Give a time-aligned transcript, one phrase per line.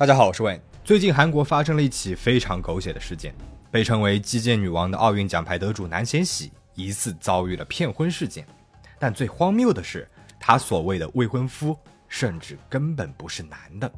[0.00, 0.62] 大家好，我是 Wayne。
[0.82, 3.34] 最近韩国发生了一起非常狗血的事件，
[3.70, 8.46] 被称为“击剑女王”的奥运奖牌得主南贤喜疑似遭遇了骗婚事件。
[8.98, 10.08] 但最荒谬的是，
[10.40, 11.76] 他所谓的未婚夫
[12.08, 13.92] 甚至根本不是男的。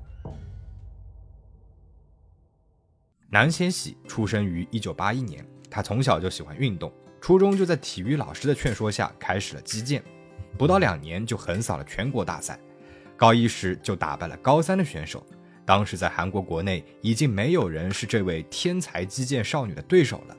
[3.31, 10.03] 南贤喜出生于1981年，他从小就喜欢运动，初中就在体育老师的劝说下开始了击剑，
[10.59, 12.59] 不到两年就横扫了全国大赛，
[13.17, 15.25] 高一时就打败了高三的选手。
[15.65, 20.37] 当时在韩国国内已经没有人是这位天才击剑少女的对手了。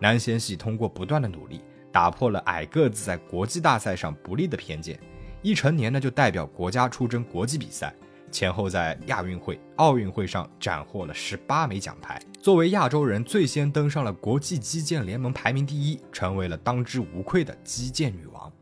[0.00, 1.60] 南贤喜通过不断的努力，
[1.92, 4.98] 打破了矮个子在国际大赛上不利的偏见，
[5.42, 7.94] 一成年呢就代表国家出征国际比赛，
[8.30, 12.20] 前后在亚运会、奥运会上斩获了十八枚奖牌。
[12.40, 18.52] 作为亚洲人最先登上了国际击剑联盟排名第一，成为了当之无愧的击剑女王。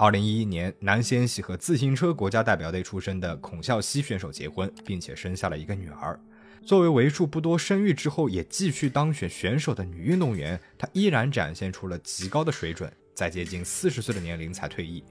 [0.00, 6.18] 二零一一年，南贤喜和自行车国家代表队出身的孔孝熙选手结婚，并且生下了一个女儿。
[6.64, 15.02] 作为为数不多生育之后也继续当选选手的女运动员，她依然展现出了极高的水准，在接近四十岁的年龄才退役。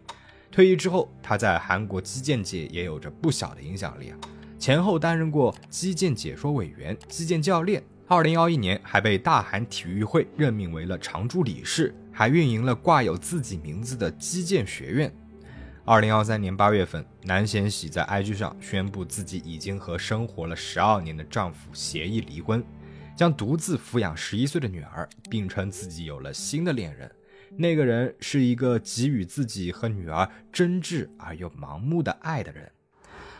[0.49, 4.17] 退役之后，她在韩国击剑界也有着不小的影响力啊，
[4.57, 7.83] 前后担任过击剑解说委员、击剑教练。
[8.09, 11.93] 二零幺一年，还被大韩体育会任命为了常驻理事。
[12.09, 15.13] 还运营了挂有自己名字的击剑学院。
[15.85, 22.63] 二零二三年八月份，南贤喜在 IG 上宣布自己已经和生活了十二年的丈夫协议离婚，
[23.15, 27.11] 将独自抚养十一岁的女儿，并称自己有了新的恋人。
[27.55, 32.71] 那个人是一个给予自己和女儿真挚而又盲目的爱的人。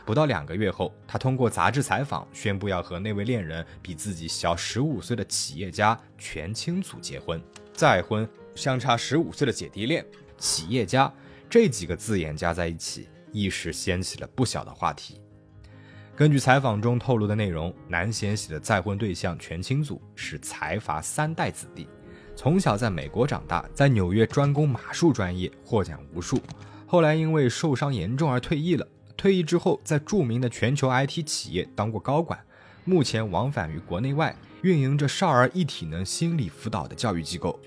[0.08, 7.38] 不到两个月后，他通过杂志采访宣布要和那位恋人比自己小十五岁的企业家全清祖结婚，
[7.74, 8.26] 再婚。
[8.54, 10.02] 相差十五岁的姐弟恋，
[10.38, 11.12] 企业家
[11.50, 15.20] 这几个字眼加在一起，一时掀起了不小的话题。
[16.16, 21.86] 根据采访中透露的内容，南贤喜的再婚对象全清祖是财阀三代子弟，
[22.34, 26.40] 从小在美国长大，在纽约专攻马术专业，获奖无数。
[26.86, 28.88] 后来因为受伤严重而退役了。
[29.18, 32.38] 退役之后，在著名的全球 IT 企业当过高管，
[32.84, 37.58] 目前往返于国内外，运营着少儿一体能心理辅导的教育机构。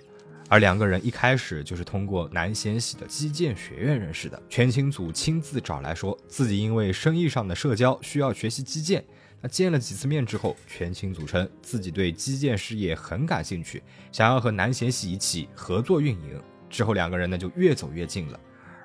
[0.47, 4.41] 而两个人一开始就是通过南贤喜的击剑学院认识的。
[4.49, 9.03] 全清祖亲自找来说自己因为生意上的社交需要学习击剑。
[9.41, 16.41] 那见了几次面之后，全清祖称自己对击剑事业很感兴趣，想要和南贤喜一起合作运营。
[16.69, 18.39] 之后两个人呢就越走越近了。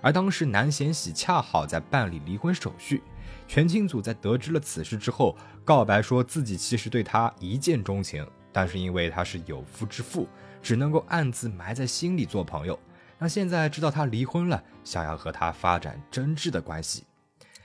[0.07, 3.03] 而当时南贤喜恰好在办理离婚手续，
[3.49, 10.29] 全清祖在得知了此事之后，告白说自己其实对他一见钟情，但是因为他是有夫之妇。
[10.63, 12.79] 只能够暗自埋在心里做朋友。
[13.19, 17.03] 那现在知道他离婚了，想要和他发展真挚的关系。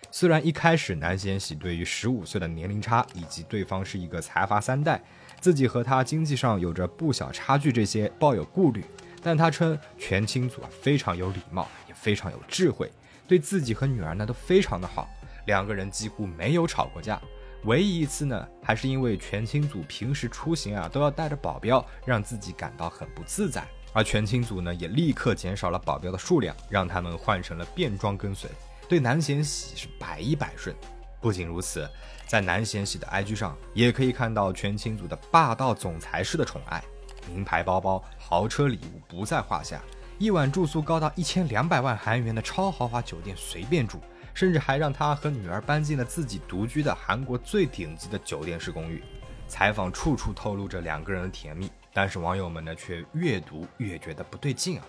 [0.10, 5.00] 虽然一开始南贤喜对于十五岁的年龄差以及对方是一个财阀三代，
[5.40, 8.84] 自己和他经济上有着不小差距这些抱有顾虑，
[9.22, 11.68] 但他称全清祖非常有礼貌，
[12.02, 12.92] 非常有智慧，
[13.28, 15.08] 对自己和女儿呢都非常的好，
[15.46, 17.22] 两个人几乎没有吵过架。
[17.66, 23.64] 唯一一次呢，还是因为全清祖平时出行啊都要带着保镖，让自己感到很不自在。
[23.94, 28.50] 而全清祖呢，也立刻减少了保镖的数量，让他们换成了便装跟随，
[28.90, 30.76] 对南贤喜是百依百顺。
[31.20, 31.88] 不仅如此，
[32.26, 36.84] 在南贤喜的 IG 上，也可以看到全清祖的霸道总裁式的宠爱，
[37.28, 39.80] 名牌包包、豪车礼物不在话下，
[40.22, 44.00] 一晚住宿高达一千两百万韩元的超豪华酒店随便住。
[44.36, 49.04] 甚至还让他和女儿搬进了自己独居的韩国最顶级的酒店式公寓。
[49.48, 54.86] 采访处处透露着两个人的甜蜜，但是网友们呢却越读越觉得不对劲啊！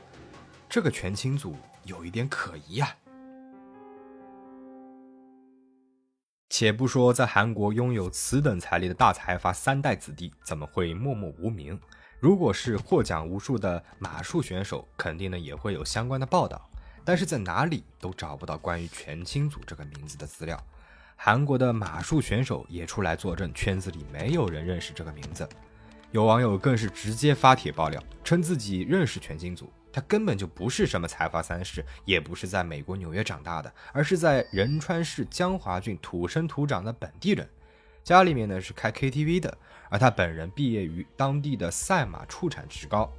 [0.69, 2.95] 这个全清组有一点可疑啊！
[6.51, 11.81] 且不说在韩国拥有此等财力的大财阀三代子弟怎么会默默无名，
[12.23, 16.71] 如果是获奖无数的马术选手，肯定呢也会有相关的报道。
[17.05, 20.57] 但是在哪里都找不到关于全清祖这个名字的资料，
[21.17, 25.49] 韩国的马术选手也出来作证，圈子里没有人认识这个名字。
[26.13, 37.49] 有网友更是直接发帖爆料，称自己认识全清祖，他根本就不是什么财阀三世，也不是在美国纽约长大的，而是在仁川市江华郡土生土长的本地人，
[38.05, 39.59] 家里面呢是开 KTV 的，
[39.89, 43.11] 而他本人毕业于当地的赛马畜产职高。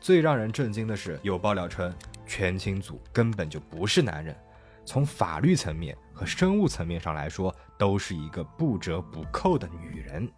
[0.00, 1.92] 最让人震惊的是，有爆料称。
[2.26, 4.36] 全清祖根本就不是男人，
[4.84, 10.30] 从法律层面和生物层面上来说，都是一个不折不扣的女人。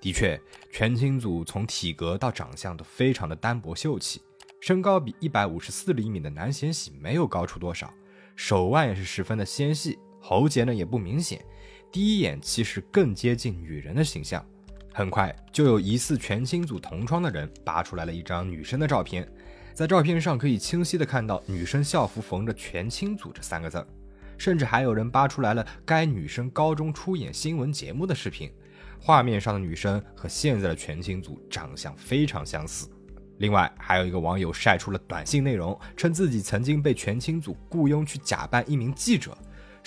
[0.00, 0.38] 的确，
[0.70, 4.20] 全清祖从体格到长相都非常的单薄秀气，
[4.60, 7.92] 身高比一百五十四厘米的南贤喜没有高出多少，
[8.36, 11.42] 手腕也是十分的纤细，喉结呢也不明显，
[11.90, 14.44] 第一眼其实更接近女人的形象。
[14.92, 19.30] 很快就有疑似全清组同窗的人扒出来了一张女生的照片，
[19.72, 23.86] 在照片上可以清晰的看到女生校服缝着“全清组”这三个字，
[24.36, 28.50] 甚至还有人扒出来了该女生高中出演新闻节目的视频，
[29.00, 32.88] 画面上的女生和现在的全清组长相非常相似。
[33.38, 39.38] 另外，还有一个网友晒出了短信内容，称自己曾经被全清组雇佣去假扮一名记者，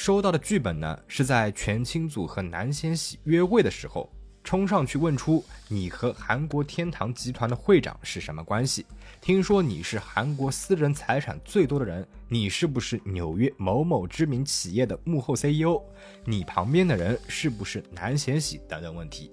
[0.03, 4.11] 收到的剧本呢是在全清组和南贤喜约会的时候。
[4.43, 8.83] 冲上去问出你和韩国天堂集团的会长是什么关系？
[9.21, 15.79] 听说你是韩国私人财产最多的人，你是不是纽约某某知名企业的幕后 CEO？
[16.25, 18.59] 你旁边的人是不是南贤喜？
[18.67, 19.31] 等等问题，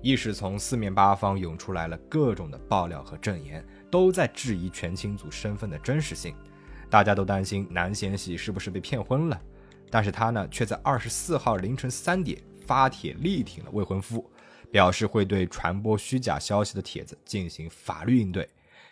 [0.00, 6.32] 一时从四面八方涌出来了各种的爆料和证言，都在质疑全清组身份的真实性。
[6.88, 9.42] 大家都担心南贤喜是不是被骗婚了，
[9.90, 14.28] 但是他呢，却在二十四号凌晨三点发帖力挺了未婚夫。
[14.68, 18.46] 表示会对传播虚假消息的帖子进行法律应对。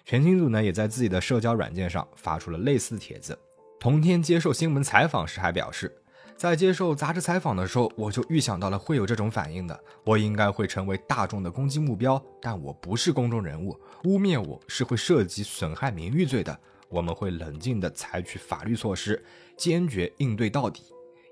[0.04, 3.36] 全清组呢，也在自己的社交软件上发出了类似的帖子。
[3.80, 5.92] 同天接受新闻采访时还表示，
[6.36, 9.78] 在接受杂志采访的时候，我就预想到了会有这种反应的。
[10.04, 16.58] 我应该会成为大众的攻击目标，但我不是公众人物，污蔑我是会涉及损害名誉罪的。
[16.94, 19.20] 我们会冷静地采取法律措施，
[19.56, 20.84] 坚决应对到底。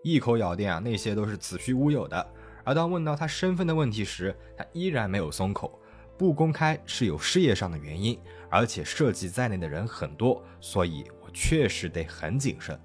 [0.02, 2.34] 一口咬定啊，那些都是子虚乌有的。
[2.64, 5.80] 而当问到他身份的问题时，他依然没有松口。
[6.18, 8.18] 不公开是有事业上的原因，
[8.50, 12.76] 而且涉及在内的人很多，所以我确实得很谨慎。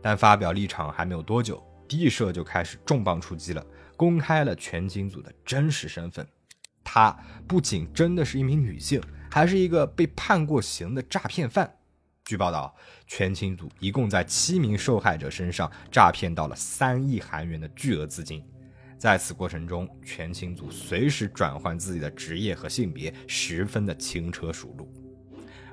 [0.00, 3.66] 但发表立场还没有多久，D 社就开始重磅出击了，
[3.96, 6.24] 公开了全金组的真实身份。
[6.84, 7.16] 她
[7.48, 11.72] 不仅真的是一名女性，还是一个被判过刑的诈骗犯。
[12.24, 12.72] 据报道，
[13.06, 18.42] 全清组一共在七名受害者身上诈骗到了三亿韩元的巨额资金。
[18.96, 24.88] 在此过程中，全清组随时转换自己的职业和性别，十分的轻车熟路。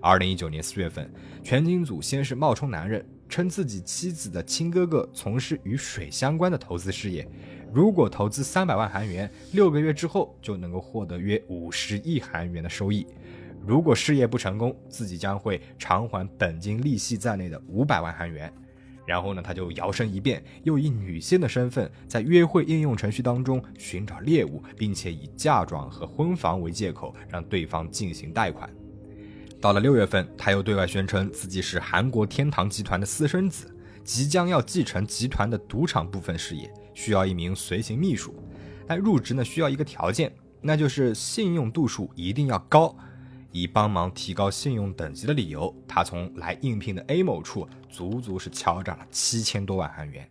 [0.01, 1.13] 二零一九年四月份，
[1.43, 7.29] 全清组先是冒充男人，称自己妻子的亲哥哥从事与水相关的投资事业，
[7.71, 13.05] 如果投资三百万韩元，六个月之后就能够获得约五十亿韩元的收益；
[13.65, 18.51] 如果事业不成功，自己将会偿还本金、利息在内的五百万韩元。
[19.05, 28.69] 然后呢，他就摇身一变，又以女性的身份在约会应用程序当中寻找猎物，并且以嫁妆和婚房为借口让对方进行贷款。
[29.59, 38.33] 到了六月份，他又对外宣称自己是韩国天堂集团的私生子，即将要继承集团的赌场部分事业，需要一名随行秘书。
[38.85, 40.31] 但入职呢需要一个条件，
[40.61, 42.95] 那就是信用度数一定要高。
[43.51, 50.29] 以帮忙提高信用等级的理由，他从来应聘的 A 某处足足是敲诈了七千多万韩元。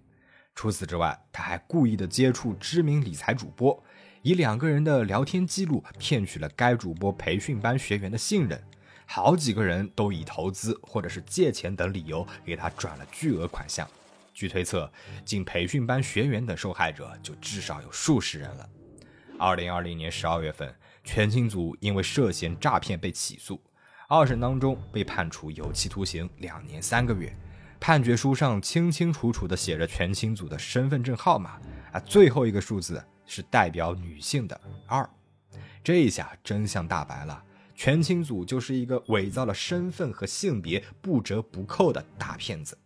[0.55, 3.83] 除此之外，他还故意的接触知名理财主播，
[4.23, 8.61] 以两个人的聊天记录骗取了该主播培训班学员的信任。
[9.07, 13.89] 好几个人都以投资或者是借钱等理由给他转了巨额款项。
[14.35, 14.91] 据推测，
[15.25, 18.69] 仅培训班学员等受害者就至少有数十人了。
[19.39, 20.75] 二零二零年十二月份。
[21.11, 23.59] 全清组因为涉嫌诈骗被起诉，
[24.11, 27.35] 二审当中被判处有期徒刑两年三个月。
[27.81, 31.59] 判决书上清清楚楚地写着全清组的身份证号码
[31.93, 35.09] 啊，最后一个数字是代表女性的二。
[35.83, 37.43] 这一下真相大白了，
[37.75, 42.77] 全清组就是一个伪造了身份和性别不折不扣的大骗子。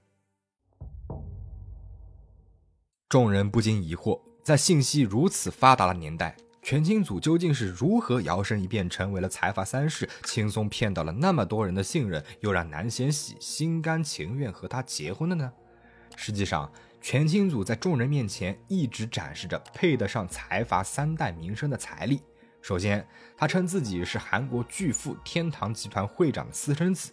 [3.08, 6.36] 众人不禁疑惑，在信息如此发达的年代。
[6.62, 15.52] 全清组究竟是如何摇身一变成为了财阀三世，轻松骗到了那么多人的信任，又让南贤喜心甘情愿和他结婚的呢？
[16.14, 22.22] 实际上，全清组在众人面前一直展示着配得上财阀三代名声的财力。
[22.60, 23.04] 首先，
[23.36, 27.10] 他称自己是韩国巨富天堂集团会长的私生子。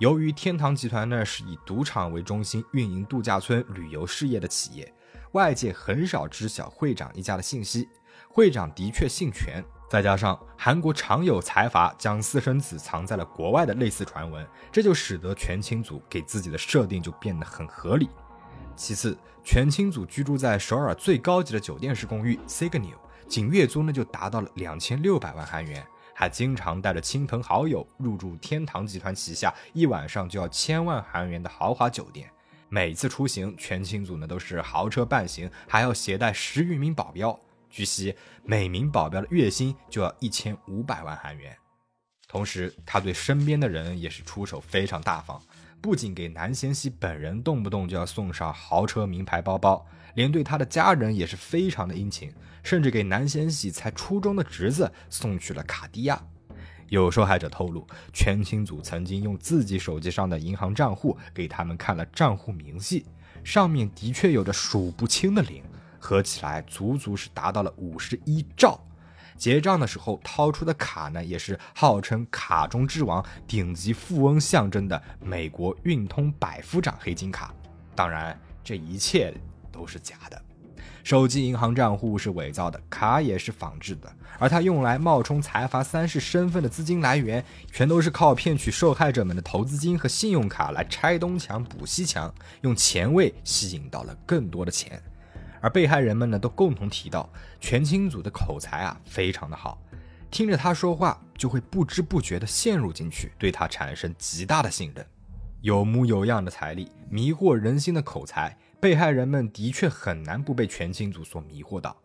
[0.00, 4.92] 由于天堂集团呢是以赌场为中心运营度假村旅游事业的企业，
[5.32, 7.88] 外界很少知晓会长一家的信息。
[8.28, 18.08] 会长的确姓权，再加上韩国常有财阀将私生子藏在了国外的类似传闻，这就使得全清组给自己的设定就变得很合理。
[18.74, 22.94] 其次，全清组居住在首尔最高级的酒店式公寓 Signal，
[23.28, 32.30] 仅月租呢就达到了两千六百万韩元，还经常带着亲朋好友入住天堂集团旗下一晚上就要千万韩元的豪华酒店。
[32.70, 37.38] 每次出行，全清组呢都是豪车伴行，还要携带十余名保镖。
[37.72, 38.14] 据悉，
[38.44, 41.56] 每名保镖的月薪就要一千五百万韩元。
[42.28, 45.40] 同时，他对身边的人也是出手非常大方，
[45.80, 52.30] 不仅给南贤熙本人动不动就要送上豪车名牌包包，连对他的家人也是非常的殷勤，
[52.62, 56.22] 甚至给南贤熙才初中的侄子送去了卡地亚。
[56.88, 63.06] 有受害者透露，全清组曾经用自己手机上的银行账户给他们看了账户明细，
[63.42, 65.62] 上面的确有着数不清的零，
[66.02, 68.80] 合起来足足是达到了五十一兆。
[69.38, 77.54] 结账的时候掏出的卡呢，也是号称“卡中之王”、顶级富翁象征的美国运通百夫长黑金卡。
[77.94, 79.32] 当然，这一切
[79.70, 80.42] 都是假的。
[81.02, 95.02] 手机银行账户是伪造的，卡也是仿制的，而他用来冒充财阀三世身份的资金来源，全都是靠骗取受害者们的投资金和信用卡来拆东墙补西墙，用钱味吸引到了更多的钱。
[95.62, 97.26] 而被害人们呢，都共同提到，
[97.60, 99.80] 全清组的口才啊非常的好，
[100.30, 105.06] 听着他说话就会不知不觉地陷入进去，对他产生极大的信任。
[105.60, 108.54] 有模有样的财力，迷惑人心的口才。
[108.80, 111.96] 被害人们的确很难不被全清组所迷惑到，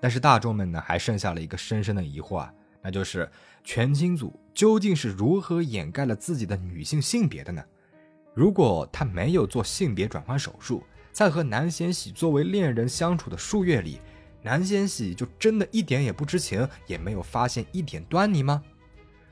[0.00, 2.50] 但是大众们呢，还剩下了一个深深的疑惑啊，
[2.80, 3.30] 那就是
[3.62, 7.62] 全清组究竟是如何掩盖了自己的女性性别的呢？
[8.32, 14.00] 如果他没有做性别转换手术，在和南贤喜作为恋人相处的数月里，
[14.42, 18.62] 南贤喜就真的一点也不知情，也没有发现一点端倪吗？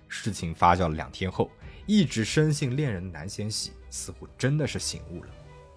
[0.06, 1.50] 事情发酵了两天后，
[1.86, 5.30] 一直深信恋人的南贤喜似乎真的是醒悟了。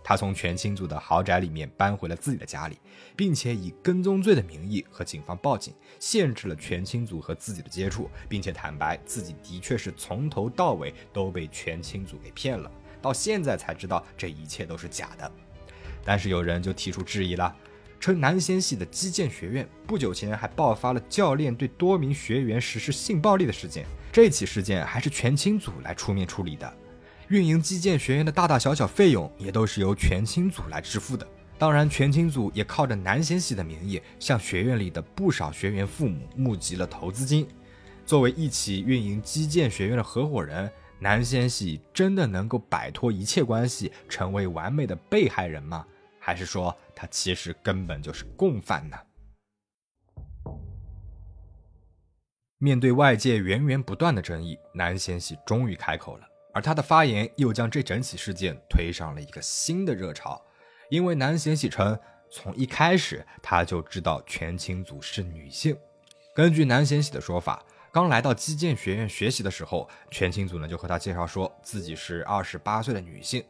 [0.03, 2.77] 他从全清组的豪宅里面搬回了自己的家里，
[3.15, 12.69] 并且以跟踪罪的名义和警方报警，限制了全清组和自己的接触，并且坦白自己的确是从头到尾都被全清组给骗了，
[13.01, 15.31] 到现在才知道这一切都是假的。
[16.03, 17.55] 但是有人就提出质疑了，
[18.00, 26.72] 称南仙系的击剑学院不久前还爆发了教练对多名学员实施性暴力的事件，这起事件还是全清组来出面处理的。
[27.29, 31.25] 运营击剑学院的大大小小费用也都是由全清组来支付的。
[31.57, 37.48] 当然，全清组也靠着南贤喜的名义，向学院里的不少学员父母募集了投资金。
[38.05, 40.69] 作为一起运营击剑学院的合伙人，
[41.00, 45.86] 南贤喜真的能够摆脱一切关系，成为完美的被害人吗？
[46.25, 48.98] 还是说他其实根本就是共犯呢？
[52.60, 56.25] 面对外界源源不断的争议，南贤喜终于开口了。
[56.53, 60.42] 而他的发言又将这整起事件推上了一个新的热潮，
[60.89, 62.00] 因为南贤喜称，
[62.32, 65.77] 从一开始他就知道全清组是女性。
[66.34, 73.44] 根据南贤喜的说法，刚来到击剑学院学习的时候，全清组呢就和他介绍说自己是二十八岁的女性。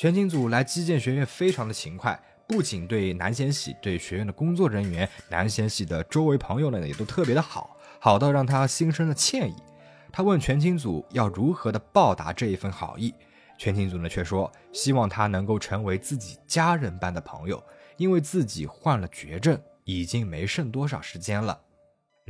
[0.00, 9.54] 全清组来击剑学院非常的勤快，不仅对南贤喜，对学院的工作人员、南贤喜的周围朋友呢也都特别的好，好到让他心生了歉意。
[10.10, 13.12] 他问全清组要如何的报答这一份好意，
[13.58, 17.62] 全清组呢却说希望他能够成为自己家人般的朋友，
[17.98, 21.60] 因为自己患了绝症，已经没剩多少时间了。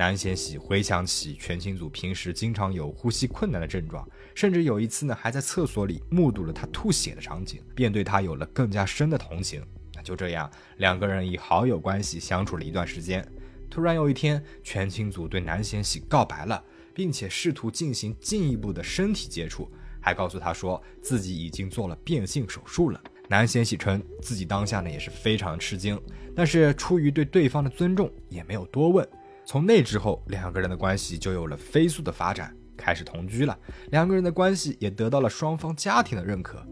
[0.01, 9.63] 南贤喜回想起全清组平时经常有呼吸困难的症状，甚至有一次呢还在厕所里目睹了他吐血的场景，便对他有了更加深的同情。
[9.95, 13.23] 那就这样，两个人以好友关系相处了一段时间。
[13.69, 16.65] 突然有一天，全清组对南贤喜告白了。
[16.93, 23.01] 并且试图进行进一步的身体接触，还告诉他说自己已经做了变性手术了。
[23.29, 25.99] 南贤喜称自己当下呢也是非常吃惊，
[26.35, 29.07] 但是出于对对方的尊重，也没有多问。
[29.51, 33.59] 从那之后，两个人的关系就有了飞速的发展，开始同居了。
[33.91, 36.65] 两个人的关系也得到了双方家庭的认可。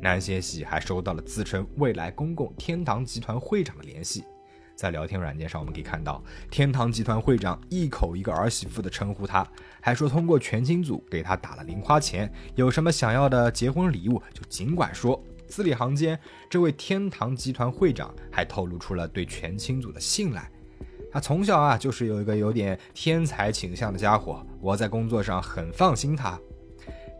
[0.00, 4.24] 南贤喜还收到了自称未来公共天堂集团会长的联系。
[4.74, 9.46] 在聊天软件上，我们可以看到天堂集团会长一口一个儿媳妇的称呼他，
[9.82, 15.22] 还说通过全清组给他打了零花钱，有什么想要的结婚礼物就尽管说。
[15.46, 20.50] 字里行间，这位天堂集团会长还透露出了对全清组的信赖。
[21.12, 26.40] 他从小啊就是有一个有点天才倾向的家伙，我在工作上很放心他。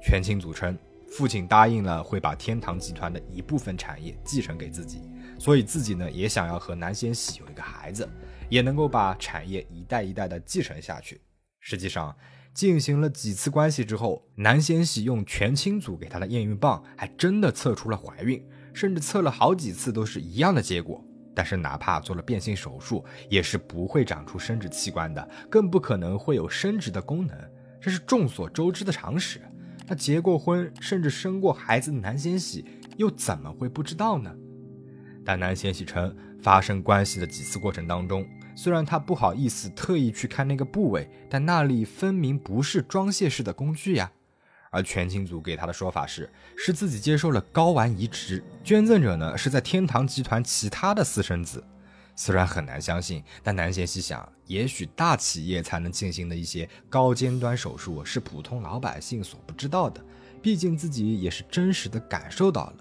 [0.02, 5.02] 全清组称，父亲答应了会把天堂集团的一部分产业继承给自己。
[5.38, 8.08] 所以自己呢也想要和南贤喜有一个孩子，
[8.48, 11.20] 也能够把产业一代一代的继承下去。
[11.60, 12.16] 实际上，
[12.54, 21.04] 进行了几次关系之后，南贤喜用全清组给他的验孕棒，还真的测出了怀孕，甚至测了好几次都是一样的结果。
[21.42, 27.36] 但是哪怕做了变性手术，也是不会长出生殖器官的，更不可能会有生殖的功能，
[27.80, 29.40] 这是众所周知的常识。
[29.88, 32.64] 那结过婚甚至生过孩子的南仙喜，
[32.96, 34.32] 又怎么会不知道呢？
[35.24, 44.12] 但南贤喜称，发生关系的几次过程当中，虽然他不好意思特意去看那个部位，但那里分明不是装卸式的工具呀。
[44.72, 51.62] 而全清组给他的说法是，是自己接受了睾丸移植，捐赠者呢是在天堂集团其他的私生子。
[52.16, 60.02] 虽然很难相信，但南贤熙想，也许大企业才能进行的一些高尖端手术是普通老百姓所不知道的。
[60.40, 62.74] 毕竟自己也是真实的感受到了。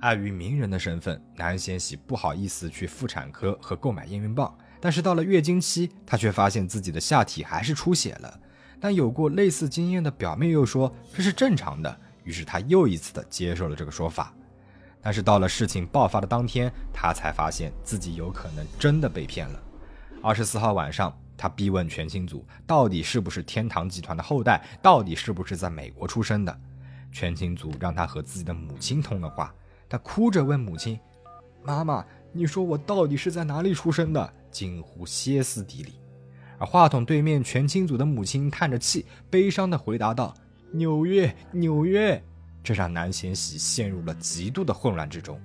[0.00, 4.52] 碍于名人的身份，南贤喜不好意思去妇产科和购买验孕棒。
[4.80, 8.40] 但是到了月经期，她却发现自己的下体还是出血了。
[8.84, 14.30] 但有过类似经验的表妹又说这是正常的，于是她又一次的接受了这个说法。
[15.00, 19.62] 但是到了事情爆发的当天，她才发现自己有可能真的被骗了。
[20.22, 26.54] 二十四号晚上，她逼问全清组到底是不是天堂集团的后代，到底是不是在美国出生的。
[27.10, 29.54] 全清组让她和自己的母亲通了话。
[29.88, 31.00] 他哭着问母亲
[31.64, 35.94] ：“妈妈，你说我到底是在哪里出生的？”近乎歇斯底里。
[36.58, 40.34] 而话筒对面全清组的母亲叹着气，悲伤地回答道
[40.72, 42.22] ：“纽约，纽约。”
[42.62, 45.38] 这让南贤喜陷入了极度的混乱之中。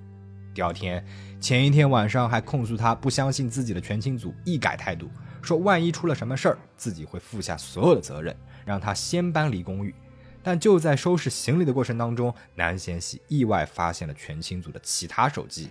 [0.54, 1.04] 第二天，
[1.38, 5.08] 前一天晚上还控诉他不相信自己的全清组，一改态度，
[5.42, 9.94] 说万一出了什么事儿，自己会负下所有的责任，让他先搬离公寓。
[10.42, 15.68] 但就在收拾行李的过程当中，南贤喜意外发现了全清组的其他手机，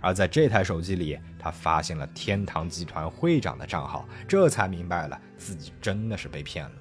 [0.00, 6.72] 而在这台手机里，他发现了天堂集团会长的账号，这才明白了自己真的是被骗了。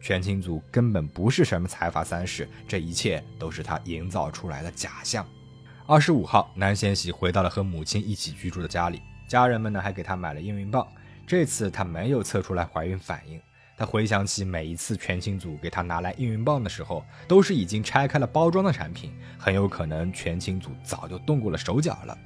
[0.00, 5.26] 全清组根本不是什么财阀三世，这一切都是他营造出来的假象。
[5.86, 10.86] 二十五号，南贤喜回到了和母亲一起居住的家里，家人们呢还给他买了验孕棒，
[11.26, 13.40] 这次他没有测出来怀孕反应。
[13.76, 22.16] 他回想起每一次全清组给他拿来验孕棒的时候，都是已经拆开了包装的产品，很有可能全清组早就动过了手脚了。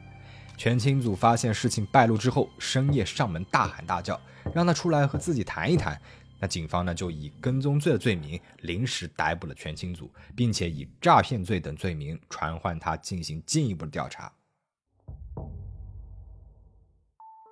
[0.56, 4.18] 全清组发现事情败露之后，深夜上门大喊大叫，
[4.54, 6.00] 让他出来和自己谈一谈。
[6.38, 14.32] 那警方呢就以跟踪罪的罪名临时逮捕了全清组，并且以诈骗罪等罪名传唤他进行进一步的调查。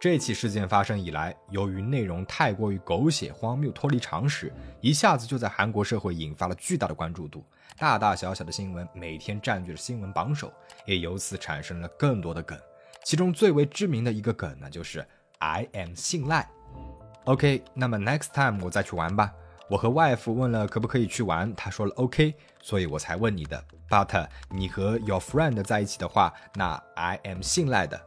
[0.00, 7.42] 这起事件发生以来，由于内容太过于狗血、荒谬、脱离常识，一下子就在韩国社会引发了巨大的关注度。
[7.78, 10.52] 大大小小的新闻每天占据着新闻榜首，
[10.86, 12.58] 也由此产生了更多的梗。
[13.04, 15.06] 其中最为知名的一个梗呢，就是
[15.38, 16.48] I am 信赖。
[17.24, 19.32] OK，那么 next time 我再去玩吧。
[19.68, 23.62] 我和 wife 问了可不可以去玩，他说了 OK，所以我才问你的。
[23.88, 28.00] But 你和 your friend 在一起的话，那 I am 信赖的。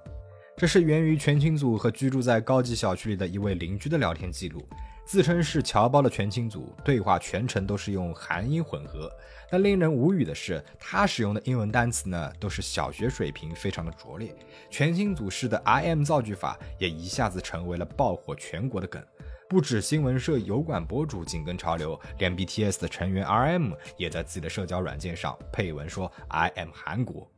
[0.58, 4.68] 这是源于全清组和居住在高级小区里的一位邻居的聊天记录。
[5.06, 9.08] 自称是侨胞的全清组对话全程都是用韩英混合。
[9.52, 14.36] 但令人无语的是，他使用的英文单词呢都是小学水平，非常的拙劣。
[14.72, 19.00] 全清组式的 I M 造句法也一下子成为了爆火全国的梗。
[19.48, 27.30] 不止新闻社油管博主紧跟潮流，连 BTS 的成员 RM 也在自己的社交软件上配文说 I am 韩国。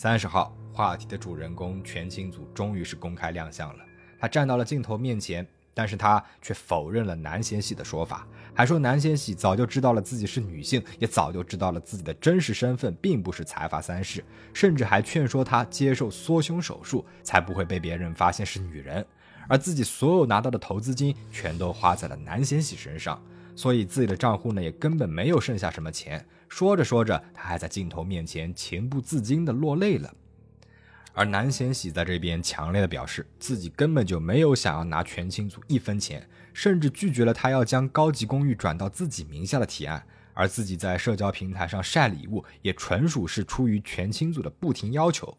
[0.00, 3.84] 三十号话题的主人公全清组终于是公开亮相了，
[4.16, 14.22] 他站到了镜头面前，但是他却否认了南贤喜的说法，还说南贤喜早就知道了自己是女性，也早就知道了自己的真实身份并不是财阀三世，
[14.54, 19.04] 甚至还劝说他接受缩胸手术，才不会被别人发现是女人，
[19.48, 23.20] 而自己所有拿到的投资金全都花在了南贤喜身上。
[23.56, 26.24] 所以自己的账户呢，也根本没有剩下什么钱。
[26.48, 30.14] 说着说着，他还在镜头面前情不自禁地落泪了。
[31.12, 40.04] 而南贤喜在这边强烈的表示，自己根本就没有想要拿全清组一分钱，甚至拒绝了他要将高级公寓转到自己名下的提案。
[40.32, 45.36] 而自己在社交平台上晒礼物，也纯属是出于全清组的不停要求。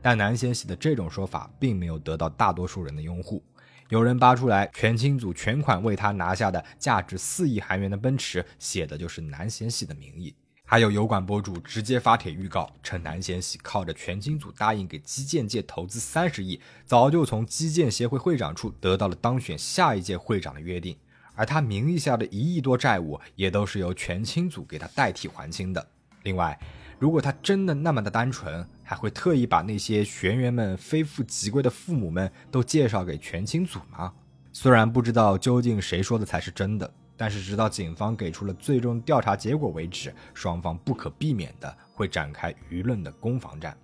[0.00, 3.40] 但南贤喜的这种说法，并没有得到大多数人的拥护。
[3.88, 10.34] 有人扒出来，全清组全款为他拿下的价值四亿韩元的奔驰，写的就是南贤喜的名义。
[10.72, 20.96] 还有油管博主直接发帖预告，称南贤喜靠着全清组答应给基建界投资三十亿，早就从基建协会会长处得到了当选下一届会长的约定。
[21.34, 25.88] 而他名义下的一亿多债务，也都是由全清组给他代替还清的。
[26.22, 26.58] 另外，
[26.98, 34.10] 如果他真的那么的单纯，还会特意把那些学员们非富即贵的父母们都介绍给全清组吗？
[34.54, 36.90] 虽然不知道究竟谁说的才是真的，
[37.22, 43.78] 但是直到警方给出了最终调查结果为止，双方不可避免的会展开舆论的攻防战。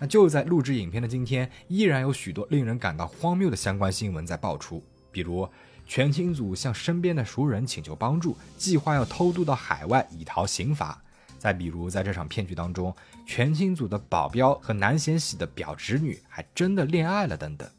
[0.00, 5.48] 那就在录制影片的今天，依然有许多令人感到荒谬的相关新闻在爆出，比如
[5.86, 11.00] 全清组向身边的熟人请求帮助，计划要偷渡到海外以逃刑罚。
[11.38, 12.92] 再比如，在这场骗局当中，
[13.24, 17.70] 全清组的保镖和南贤喜的表侄女还真的恋爱了等等。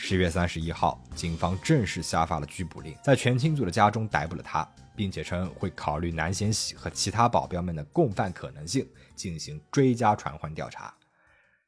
[0.00, 10.94] 十月三十一号，警方正式下发了拘捕令，在全清组的家中逮捕了他，并且称会考虑南贤喜和其他保镖们的共犯可能性，进行追加传唤调查。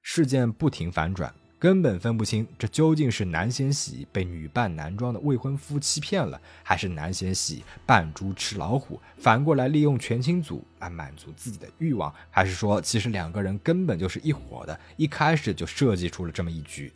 [0.01, 16.93] 事件不停反转，根本分不清这究竟是南贤喜被女扮男装的未婚夫欺骗了，还是南贤喜扮猪吃老虎，反过来利用全清组来满足自己的欲望，还是说其实两个人根本就是一伙的，一开始就设计出了这么一局。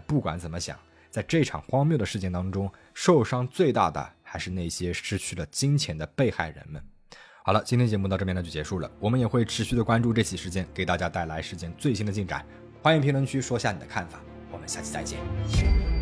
[0.00, 0.78] 不管怎么想，
[1.10, 6.82] 在这场荒谬的事件当中，受伤最大的还是那些失去了金钱的被害人们。
[7.42, 12.44] 好了，今天节目到这边呢就结束了，我们也会持续的关注这起事件，给大家带来事件最新的进展。
[12.82, 15.95] 欢迎评论区说下你的看法，我们下期再见。